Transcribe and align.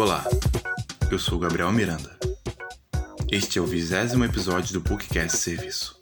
Olá, 0.00 0.24
eu 1.10 1.18
sou 1.18 1.40
Gabriel 1.40 1.72
Miranda. 1.72 2.16
Este 3.32 3.58
é 3.58 3.60
o 3.60 3.66
vigésimo 3.66 4.24
episódio 4.24 4.72
do 4.72 4.80
PUCcast 4.80 5.36
Serviço, 5.36 6.00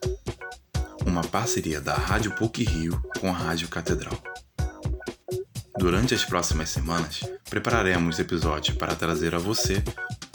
uma 1.06 1.22
parceria 1.22 1.80
da 1.80 1.94
Rádio 1.94 2.30
PUC 2.32 2.62
Rio 2.62 3.02
com 3.18 3.30
a 3.30 3.32
Rádio 3.32 3.68
Catedral. 3.68 4.22
Durante 5.78 6.12
as 6.12 6.26
próximas 6.26 6.68
semanas, 6.68 7.20
prepararemos 7.48 8.18
episódios 8.18 8.76
para 8.76 8.94
trazer 8.94 9.34
a 9.34 9.38
você 9.38 9.82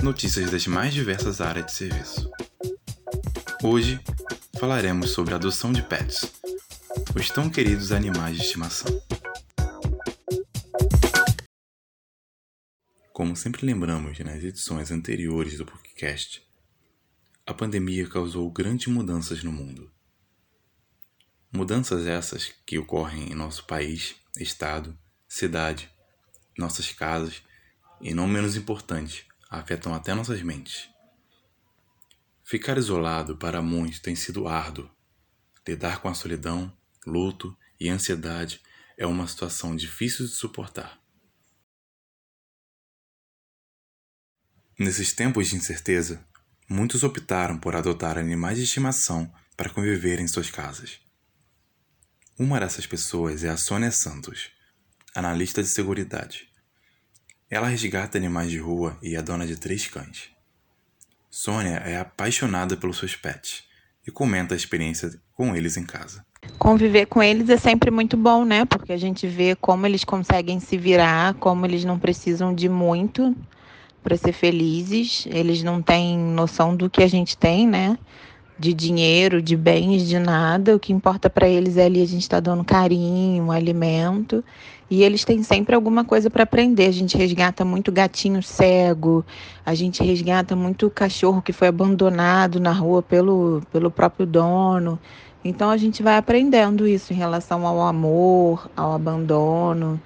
notícias 0.02 0.50
das 0.50 0.66
mais 0.66 0.92
diversas 0.92 1.40
áreas 1.40 1.68
de 1.68 1.74
serviço. 1.74 2.32
Hoje, 3.62 4.00
falaremos 4.60 5.12
sobre 5.12 5.34
a 5.34 5.38
adoção 5.38 5.72
de 5.72 5.84
pets, 5.84 6.26
os 7.16 7.30
tão 7.30 7.48
queridos 7.48 7.92
animais 7.92 8.38
de 8.38 8.42
estimação. 8.42 9.00
Como 13.22 13.36
sempre 13.36 13.68
lembramos 13.68 14.18
nas 14.18 14.44
edições 14.44 14.90
anteriores 14.90 15.56
do 15.56 15.64
podcast, 15.64 16.44
a 17.46 17.54
pandemia 17.54 18.10
causou 18.10 18.50
grandes 18.50 18.88
mudanças 18.88 19.44
no 19.44 19.52
mundo. 19.52 19.92
Mudanças 21.54 22.08
essas 22.08 22.52
que 22.66 22.80
ocorrem 22.80 23.32
em 23.32 23.36
nosso 23.36 23.68
país, 23.68 24.16
estado, 24.36 24.98
cidade, 25.28 25.88
nossas 26.58 26.92
casas 26.94 27.44
e, 28.02 28.12
não 28.12 28.28
menos 28.28 28.56
importante, 28.56 29.28
afetam 29.52 29.94
até 29.94 30.16
nossas 30.16 30.42
mentes. 30.42 30.90
Ficar 32.44 32.76
isolado 32.80 33.38
para 33.38 33.62
muitos 33.62 34.00
tem 34.00 34.16
sido 34.16 34.48
árduo. 34.48 34.90
Lidar 35.68 36.02
com 36.02 36.10
a 36.10 36.16
solidão, 36.16 36.76
luto 37.06 37.56
e 37.80 37.88
ansiedade 37.88 38.60
é 38.98 39.06
uma 39.06 39.28
situação 39.28 39.76
difícil 39.76 40.26
de 40.26 40.32
suportar. 40.32 41.01
Nesses 44.84 45.14
tempos 45.14 45.48
de 45.48 45.56
incerteza, 45.56 46.26
muitos 46.68 47.04
optaram 47.04 47.56
por 47.56 47.76
adotar 47.76 48.18
animais 48.18 48.58
de 48.58 48.64
estimação 48.64 49.32
para 49.56 49.70
conviver 49.70 50.20
em 50.20 50.28
suas 50.28 50.50
casas. 50.50 51.00
Uma 52.40 52.60
dessas 52.60 52.88
pessoas 52.88 53.44
é 53.44 53.50
a 53.50 53.58
Sônia 53.58 53.92
Santos, 53.92 54.50
analista 55.14 55.62
de 55.62 55.70
seguridade. 55.70 56.50
Ela 57.48 57.68
resgata 57.68 58.18
animais 58.18 58.50
de 58.50 58.58
rua 58.58 58.98
e 59.04 59.16
é 59.16 59.22
dona 59.22 59.46
de 59.46 59.56
três 59.56 59.86
cães. 59.86 60.32
Sônia 61.30 61.78
é 61.86 62.00
apaixonada 62.00 62.76
pelos 62.76 62.98
seus 62.98 63.16
pets 63.16 63.66
e 64.08 64.10
comenta 64.10 64.56
a 64.56 64.58
experiência 64.58 65.12
com 65.36 65.56
eles 65.56 65.78
em 65.78 65.86
casa. 65.86 66.26
Conviver 66.58 67.06
com 67.06 67.22
eles 67.22 67.50
é 67.50 67.58
sempre 67.58 67.92
muito 67.92 68.18
bom, 68.18 68.44
né? 68.44 68.66
Porque 68.66 68.94
a 68.94 68.98
gente 68.98 69.28
vê 69.28 69.56
como 69.56 69.86
eles 69.86 70.04
conseguem 70.04 70.60
se 70.60 70.76
virar, 70.76 71.36
como 71.36 71.68
eles 71.68 71.86
não 71.86 72.00
precisam 72.00 72.52
de 72.52 72.68
muito 72.68 73.38
para 74.04 74.18
ser 74.18 74.34
felizes. 74.34 75.28
Eles 75.30 75.64
não 75.64 75.82
têm 75.82 76.18
noção 76.18 76.76
do 76.76 76.90
que 76.90 77.04
a 77.04 77.08
gente 77.08 77.38
tem, 77.38 77.68
né? 77.68 77.98
De 78.58 78.74
dinheiro, 78.74 79.42
de 79.42 79.56
bens, 79.56 80.08
de 80.08 80.20
nada. 80.20 80.76
O 80.76 80.80
que 80.80 80.94
importa 80.94 81.30
para 81.30 81.48
eles 81.48 81.78
é 81.78 81.86
ali 81.86 82.02
a 82.02 82.08
gente 82.08 82.22
estar 82.22 82.38
tá 82.38 82.52
dando 82.52 82.64
carinho, 82.64 83.52
alimento. 83.52 84.44
E 84.90 85.04
eles 85.04 85.24
têm 85.24 85.42
sempre 85.42 85.74
alguma 85.74 86.04
coisa 86.04 86.30
para 86.30 86.44
aprender. 86.44 86.88
A 86.88 86.92
gente 86.92 87.18
resgata 87.18 87.64
muito 87.64 87.94
gatinho 87.94 88.44
cego, 88.44 89.26
a 89.66 89.74
gente 89.74 90.04
resgata 90.04 90.54
muito 90.54 90.90
cachorro 90.90 91.42
que 91.42 91.54
foi 91.54 91.70
abandonado 91.70 92.60
na 92.60 92.74
rua 92.74 93.02
pelo, 93.02 93.62
pelo 93.72 93.90
próprio 93.90 94.26
dono. 94.26 95.00
Então 95.46 95.70
a 95.70 95.78
gente 95.78 96.04
vai 96.04 96.18
aprendendo 96.18 96.86
isso 96.86 97.14
em 97.14 97.16
relação 97.16 97.66
ao 97.66 97.82
amor, 97.82 98.70
ao 98.76 98.92
abandono. 98.92 100.00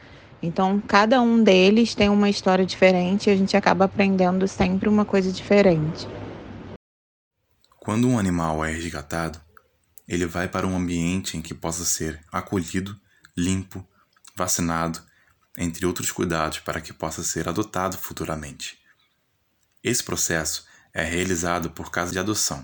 Então, 0.46 0.80
cada 0.80 1.20
um 1.22 1.44
deles 1.44 1.96
tem 1.96 2.08
uma 2.08 2.30
história 2.30 2.64
diferente 2.66 3.28
e 3.28 3.34
a 3.34 3.36
gente 3.36 3.58
acaba 3.58 3.86
aprendendo 3.86 4.48
sempre 4.48 4.88
uma 4.88 5.04
coisa 5.04 5.32
diferente. 5.32 6.08
Quando 7.80 8.08
um 8.08 8.20
animal 8.20 8.64
é 8.64 8.72
resgatado, 8.72 9.42
ele 10.08 10.28
vai 10.28 10.47
para 10.47 10.68
um 10.68 10.78
ambiente 10.78 11.36
em 11.36 11.42
que 11.42 11.53
possa 11.53 11.84
ser 11.84 12.24
acolhido, 12.31 12.96
limpo, 13.36 13.84
vacinado, 14.36 15.02
entre 15.58 15.84
outros 15.84 16.12
cuidados 16.12 16.59
para 16.59 16.80
que 16.80 16.94
possa 16.94 17.24
ser 17.24 17.50
adotado 17.50 17.98
futuramente. 17.98 18.78
Esse 19.84 20.03
processo 20.03 20.68
é 20.94 21.03
realizado 21.03 21.72
por 21.72 21.90
casa 21.90 22.12
de 22.12 22.19
adoção. 22.19 22.64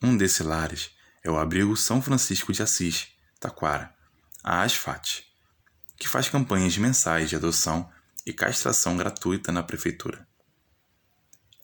Um 0.00 0.16
desses 0.16 0.46
lares 0.46 0.90
é 1.24 1.30
o 1.30 1.36
Abrigo 1.36 1.76
São 1.76 2.00
Francisco 2.00 2.52
de 2.52 2.62
Assis, 2.62 3.08
Taquara, 3.40 3.92
a 4.44 4.62
ASFAT 4.62 5.26
que 5.96 6.08
faz 6.08 6.28
campanhas 6.28 6.76
mensais 6.76 7.30
de 7.30 7.36
adoção 7.36 7.88
e 8.24 8.32
castração 8.32 8.96
gratuita 8.96 9.52
na 9.52 9.62
prefeitura. 9.62 10.26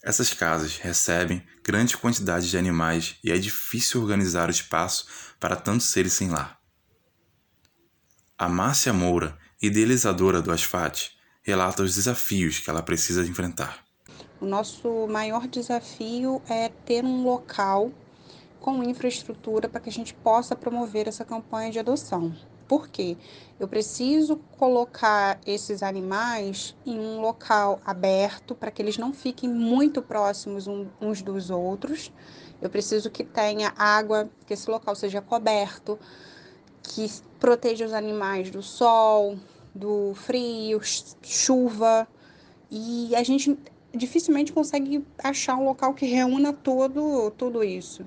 Essas 0.03 0.33
casas 0.33 0.77
recebem 0.77 1.41
grandes 1.63 1.95
quantidades 1.95 2.49
de 2.49 2.57
animais 2.57 3.15
e 3.23 3.31
é 3.31 3.37
difícil 3.37 4.01
organizar 4.01 4.49
o 4.49 4.51
espaço 4.51 5.05
para 5.39 5.55
tantos 5.55 5.87
seres 5.87 6.13
sem 6.13 6.29
lar. 6.29 6.59
A 8.37 8.49
Márcia 8.49 8.91
Moura, 8.91 9.37
idealizadora 9.61 10.41
do 10.41 10.51
Asfat, 10.51 11.11
relata 11.41 11.83
os 11.83 11.95
desafios 11.95 12.59
que 12.59 12.69
ela 12.69 12.81
precisa 12.81 13.25
enfrentar. 13.25 13.83
O 14.41 14.45
nosso 14.45 15.07
maior 15.07 15.47
desafio 15.47 16.41
é 16.49 16.67
ter 16.67 17.05
um 17.05 17.23
local 17.23 17.93
com 18.59 18.83
infraestrutura 18.83 19.69
para 19.69 19.79
que 19.79 19.89
a 19.89 19.91
gente 19.91 20.13
possa 20.13 20.55
promover 20.55 21.07
essa 21.07 21.23
campanha 21.23 21.71
de 21.71 21.79
adoção. 21.79 22.35
Por 22.73 22.87
quê? 22.87 23.15
Eu 23.59 23.67
preciso 23.67 24.35
colocar 24.57 25.39
esses 25.45 25.83
animais 25.83 26.75
em 26.83 26.99
um 26.99 27.21
local 27.21 27.79
aberto 27.85 28.55
para 28.55 28.71
que 28.71 28.81
eles 28.81 28.97
não 28.97 29.13
fiquem 29.13 29.47
muito 29.47 30.01
próximos 30.01 30.65
uns 30.99 31.21
dos 31.21 31.51
outros. 31.51 32.11
Eu 32.59 32.71
preciso 32.71 33.11
que 33.11 33.23
tenha 33.23 33.71
água, 33.77 34.27
que 34.47 34.55
esse 34.55 34.67
local 34.71 34.95
seja 34.95 35.21
coberto, 35.21 35.99
que 36.81 37.07
proteja 37.39 37.85
os 37.85 37.93
animais 37.93 38.49
do 38.49 38.63
sol, 38.63 39.37
do 39.75 40.15
frio, 40.15 40.81
chuva. 41.21 42.07
E 42.71 43.15
a 43.15 43.21
gente 43.21 43.55
dificilmente 43.93 44.51
consegue 44.51 45.05
achar 45.23 45.57
um 45.57 45.65
local 45.65 45.93
que 45.93 46.07
reúna 46.07 46.51
todo, 46.51 47.29
tudo 47.37 47.63
isso. 47.63 48.03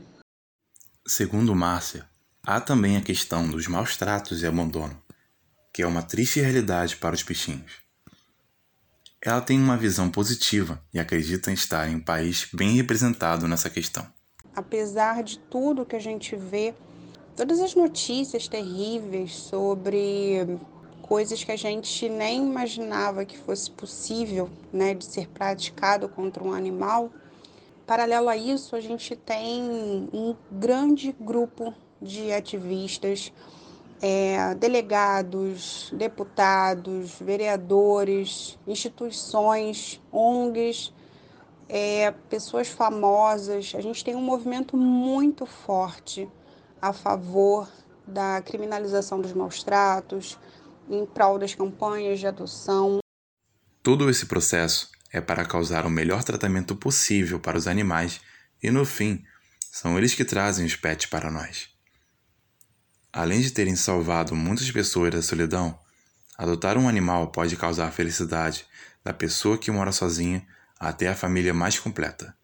Segundo 1.06 1.54
Márcia, 1.54 2.10
Há 2.49 2.61
também 2.61 2.97
a 2.97 3.01
questão 3.01 3.51
dos 3.51 3.67
maus 3.67 3.97
tratos 3.97 4.41
e 4.41 4.47
abandono, 4.47 4.97
que 5.73 5.83
é 5.83 5.87
uma 5.87 6.01
triste 6.01 6.41
realidade 6.41 6.95
para 6.95 7.12
os 7.12 7.25
peixinhos. 7.25 7.83
Ela 9.21 9.41
tem 9.41 9.59
uma 9.59 9.77
visão 9.77 10.09
positiva 10.09 10.81
e 10.95 11.01
acredita 11.01 11.51
em 11.51 11.55
estar 11.55 11.89
em 11.91 11.97
um 11.97 12.01
país 12.01 12.49
bem 12.55 12.77
representado 12.77 13.49
nessa 13.49 13.69
questão. 13.69 14.07
Apesar 14.55 15.25
de 15.25 15.41
tudo 15.41 15.84
que 15.84 15.97
a 15.97 16.01
gente 16.01 16.37
vê, 16.37 16.73
todas 17.34 17.59
as 17.59 17.75
notícias 17.75 18.47
terríveis 18.47 19.34
sobre 19.34 20.57
coisas 21.03 21.43
que 21.43 21.51
a 21.51 21.57
gente 21.57 22.09
nem 22.09 22.47
imaginava 22.47 23.25
que 23.25 23.37
fosse 23.37 23.69
possível, 23.73 24.49
né, 24.73 24.95
de 24.95 25.05
ser 25.05 25.27
praticado 25.31 26.09
contra 26.09 26.45
um 26.45 26.53
animal. 26.53 27.11
Paralelo 27.84 28.28
a 28.28 28.37
isso, 28.37 28.77
a 28.77 28.81
gente 28.81 29.17
tem 29.17 29.65
um 30.13 30.37
grande 30.53 31.13
grupo 31.19 31.75
de 32.01 32.33
ativistas, 32.33 33.33
é, 34.01 34.55
delegados, 34.55 35.91
deputados, 35.93 37.19
vereadores, 37.21 38.59
instituições, 38.67 40.01
ONGs, 40.12 40.93
é, 41.69 42.11
pessoas 42.29 42.69
famosas. 42.69 43.73
A 43.75 43.81
gente 43.81 44.05
tem 44.05 44.15
um 44.15 44.23
movimento 44.23 44.77
muito 44.77 45.47
forte 45.47 46.29
a 46.81 46.93
favor 46.93 47.69
da 48.07 48.41
criminalização 48.43 49.21
dos 49.21 49.33
maus 49.33 49.63
tratos, 49.63 50.39
em 50.89 51.05
prol 51.05 51.39
das 51.39 51.55
campanhas 51.55 52.21
de 52.21 52.27
adoção. 52.27 52.99
Todo 53.83 54.09
esse 54.09 54.27
processo 54.27 54.91
é 55.13 55.21
para 55.21 55.45
causar 55.45 55.87
o 55.87 55.91
melhor 55.91 56.22
tratamento 56.22 56.77
possível 56.77 57.41
para 57.41 57.57
os 57.57 57.66
animais 57.66 58.21
e, 58.63 58.71
no 58.71 58.84
fim, 58.84 59.25
são 59.72 59.97
eles 59.98 60.15
que 60.15 60.25
trazem 60.25 60.65
os 60.65 60.77
pets 60.77 61.07
para 61.07 61.31
nós. 61.31 61.76
Além 63.16 63.41
de 63.41 63.51
terem 63.51 63.74
salvado 63.74 64.36
muitas 64.36 64.71
pessoas 64.71 65.10
da 65.10 65.22
solidão, 65.22 65.78
adotar 66.36 66.77
um 66.77 66.86
animal 66.86 67.28
pode 67.28 67.57
causar 67.57 67.91
felicidade 67.91 68.66
da 69.03 69.10
pessoa 69.10 69.57
que 69.57 69.71
mora 69.71 69.91
sozinha 69.91 70.47
até 70.78 71.09
a 71.09 71.15
família 71.15 71.54
mais 71.54 71.78
completa. 71.78 72.36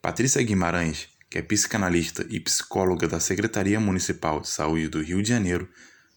Patrícia 0.00 0.42
Guimarães, 0.42 1.10
que 1.28 1.36
é 1.36 1.42
psicanalista 1.42 2.24
e 2.30 2.40
psicóloga 2.40 3.06
da 3.06 3.20
Secretaria 3.20 3.78
Municipal 3.78 4.40
de 4.40 4.48
Saúde 4.48 4.88
do 4.88 5.02
Rio 5.02 5.22
de 5.22 5.28
Janeiro, 5.28 5.68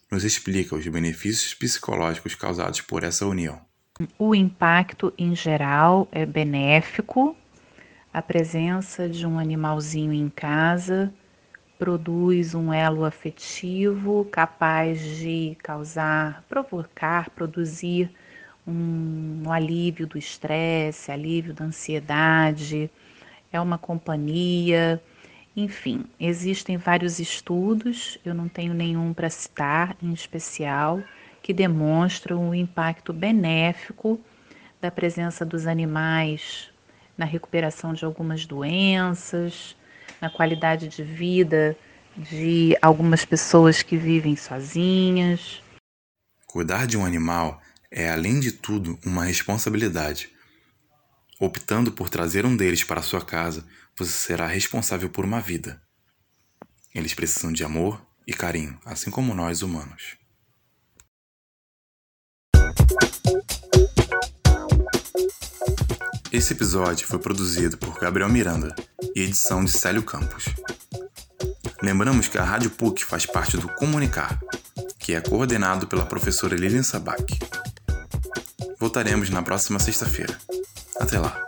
nos 0.09 0.23
explica 0.23 0.77
os 0.77 0.87
benefícios 0.87 1.53
psicológicos 1.53 2.33
causados 2.33 2.79
por 2.79 3.03
essa 3.03 3.27
união. 3.27 3.59
O 4.17 4.33
impacto 4.33 5.13
em 5.17 5.35
geral 5.35 6.07
é 6.13 6.25
benéfico. 6.25 7.35
A 8.13 8.21
presença 8.21 9.09
de 9.09 9.27
um 9.27 9.37
animalzinho 9.37 10.13
em 10.13 10.29
casa 10.29 11.13
produz 11.81 12.53
um 12.53 12.71
elo 12.71 13.03
afetivo 13.03 14.23
capaz 14.25 15.01
de 15.01 15.57
causar, 15.63 16.43
provocar, 16.47 17.31
produzir 17.31 18.11
um, 18.67 19.41
um 19.43 19.51
alívio 19.51 20.05
do 20.05 20.15
estresse, 20.15 21.11
alívio 21.11 21.55
da 21.55 21.65
ansiedade, 21.65 22.87
é 23.51 23.59
uma 23.59 23.79
companhia. 23.79 25.01
Enfim, 25.57 26.05
existem 26.19 26.77
vários 26.77 27.17
estudos, 27.17 28.19
eu 28.23 28.35
não 28.35 28.47
tenho 28.47 28.75
nenhum 28.75 29.11
para 29.11 29.31
citar 29.31 29.97
em 30.03 30.13
especial, 30.13 31.01
que 31.41 31.51
demonstram 31.51 32.47
o 32.47 32.53
impacto 32.53 33.11
benéfico 33.11 34.21
da 34.79 34.91
presença 34.91 35.43
dos 35.43 35.65
animais 35.65 36.69
na 37.17 37.25
recuperação 37.25 37.91
de 37.91 38.05
algumas 38.05 38.45
doenças, 38.45 39.75
na 40.21 40.29
qualidade 40.29 40.87
de 40.87 41.03
vida 41.03 41.75
de 42.15 42.77
algumas 42.81 43.25
pessoas 43.25 43.81
que 43.81 43.97
vivem 43.97 44.35
sozinhas. 44.35 45.61
Cuidar 46.45 46.85
de 46.85 46.97
um 46.97 47.05
animal 47.05 47.61
é, 47.89 48.09
além 48.09 48.39
de 48.39 48.51
tudo, 48.51 48.97
uma 49.05 49.25
responsabilidade. 49.25 50.29
Optando 51.39 51.91
por 51.91 52.09
trazer 52.09 52.45
um 52.45 52.55
deles 52.55 52.83
para 52.83 53.01
sua 53.01 53.23
casa, 53.23 53.65
você 53.97 54.11
será 54.11 54.47
responsável 54.47 55.09
por 55.09 55.25
uma 55.25 55.41
vida. 55.41 55.81
Eles 56.93 57.13
precisam 57.13 57.51
de 57.51 57.63
amor 57.63 58.05
e 58.27 58.33
carinho, 58.33 58.79
assim 58.85 59.09
como 59.09 59.33
nós 59.33 59.61
humanos. 59.61 60.20
Esse 66.31 66.53
episódio 66.53 67.05
foi 67.05 67.19
produzido 67.19 67.77
por 67.77 67.99
Gabriel 67.99 68.29
Miranda 68.29 68.73
e 69.13 69.21
edição 69.21 69.65
de 69.65 69.71
Célio 69.71 70.01
Campos. 70.01 70.45
Lembramos 71.81 72.29
que 72.29 72.37
a 72.37 72.43
Rádio 72.43 72.69
PUC 72.69 73.03
faz 73.03 73.25
parte 73.25 73.57
do 73.57 73.67
Comunicar, 73.67 74.39
que 74.97 75.13
é 75.13 75.19
coordenado 75.19 75.87
pela 75.87 76.05
professora 76.05 76.55
Lilian 76.55 76.83
Sabac. 76.83 77.37
Voltaremos 78.79 79.29
na 79.29 79.43
próxima 79.43 79.77
sexta-feira. 79.77 80.37
Até 80.97 81.19
lá! 81.19 81.43